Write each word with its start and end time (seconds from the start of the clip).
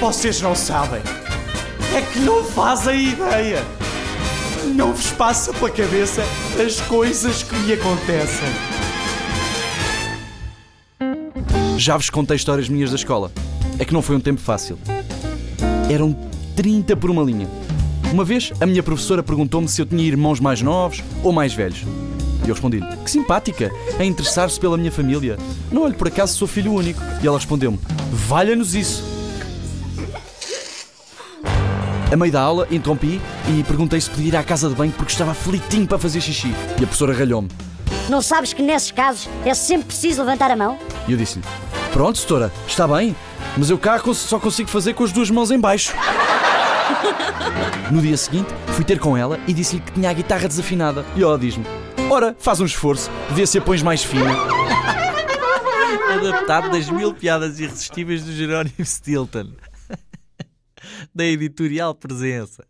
Vocês 0.00 0.40
não 0.40 0.54
sabem. 0.54 1.02
É 1.94 2.00
que 2.00 2.20
não 2.20 2.42
fazem 2.42 3.08
ideia. 3.08 3.62
Não 4.74 4.94
vos 4.94 5.10
passa 5.10 5.52
pela 5.52 5.70
cabeça 5.70 6.22
as 6.58 6.80
coisas 6.80 7.42
que 7.42 7.54
me 7.54 7.74
acontecem. 7.74 8.48
Já 11.76 11.98
vos 11.98 12.08
contei 12.08 12.36
histórias 12.36 12.66
minhas 12.66 12.88
da 12.88 12.96
escola. 12.96 13.30
É 13.78 13.84
que 13.84 13.92
não 13.92 14.00
foi 14.00 14.16
um 14.16 14.20
tempo 14.20 14.40
fácil. 14.40 14.78
Eram 15.92 16.16
30 16.56 16.96
por 16.96 17.10
uma 17.10 17.22
linha. 17.22 17.46
Uma 18.10 18.24
vez, 18.24 18.52
a 18.58 18.64
minha 18.64 18.82
professora 18.82 19.22
perguntou-me 19.22 19.68
se 19.68 19.82
eu 19.82 19.86
tinha 19.86 20.02
irmãos 20.02 20.40
mais 20.40 20.62
novos 20.62 21.04
ou 21.22 21.30
mais 21.30 21.52
velhos. 21.52 21.84
E 22.42 22.48
eu 22.48 22.54
respondi-lhe: 22.54 22.86
Que 23.04 23.10
simpática, 23.10 23.70
a 23.98 24.04
interessar-se 24.04 24.58
pela 24.58 24.78
minha 24.78 24.90
família. 24.90 25.36
Não 25.70 25.82
olho 25.82 25.94
por 25.94 26.08
acaso 26.08 26.38
sou 26.38 26.48
filho 26.48 26.72
único. 26.72 27.02
E 27.22 27.26
ela 27.26 27.36
respondeu-me: 27.36 27.78
Valha-nos 28.10 28.74
isso. 28.74 29.09
A 32.12 32.16
meio 32.16 32.32
da 32.32 32.40
aula, 32.40 32.66
interrompi 32.70 33.20
e 33.48 33.62
perguntei 33.62 34.00
se 34.00 34.10
podia 34.10 34.28
ir 34.28 34.36
à 34.36 34.42
casa 34.42 34.68
de 34.68 34.74
banho 34.74 34.92
porque 34.92 35.12
estava 35.12 35.30
aflitinho 35.30 35.86
para 35.86 35.98
fazer 35.98 36.20
xixi. 36.20 36.48
E 36.48 36.82
a 36.82 36.86
professora 36.86 37.12
ralhou-me. 37.12 37.48
Não 38.08 38.20
sabes 38.20 38.52
que 38.52 38.62
nesses 38.62 38.90
casos 38.90 39.28
é 39.44 39.54
sempre 39.54 39.86
preciso 39.86 40.22
levantar 40.22 40.50
a 40.50 40.56
mão? 40.56 40.76
E 41.06 41.12
eu 41.12 41.16
disse-lhe: 41.16 41.44
Pronto, 41.92 42.18
setora, 42.18 42.52
está 42.66 42.88
bem, 42.88 43.14
mas 43.56 43.70
eu 43.70 43.78
cá 43.78 44.00
só 44.12 44.40
consigo 44.40 44.68
fazer 44.68 44.94
com 44.94 45.04
as 45.04 45.12
duas 45.12 45.30
mãos 45.30 45.52
em 45.52 45.60
baixo. 45.60 45.94
No 47.92 48.00
dia 48.00 48.16
seguinte, 48.16 48.48
fui 48.68 48.84
ter 48.84 48.98
com 48.98 49.16
ela 49.16 49.38
e 49.46 49.52
disse-lhe 49.52 49.80
que 49.80 49.92
tinha 49.92 50.10
a 50.10 50.12
guitarra 50.12 50.48
desafinada. 50.48 51.04
E 51.16 51.22
ela 51.22 51.38
diz-me: 51.38 51.64
Ora, 52.08 52.34
faz 52.38 52.60
um 52.60 52.66
esforço, 52.66 53.08
vê 53.30 53.46
se 53.46 53.58
a 53.58 53.60
pões 53.60 53.82
mais 53.82 54.02
fina. 54.02 54.34
Adaptado 56.12 56.70
das 56.70 56.88
mil 56.90 57.14
piadas 57.14 57.60
irresistíveis 57.60 58.24
do 58.24 58.32
Jerónimo 58.32 58.74
Stilton. 58.84 59.50
Da 61.14 61.24
editorial 61.24 61.94
Presença. 61.94 62.64